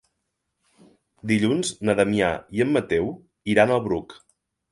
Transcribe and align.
Dilluns 1.31 1.73
na 1.89 1.95
Damià 2.01 2.31
i 2.59 2.65
en 2.67 2.73
Mateu 2.77 3.11
iran 3.57 3.75
al 3.77 3.85
Bruc. 3.89 4.17